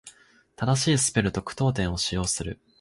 [0.55, 2.59] 正しいスペルと句読点を使用する。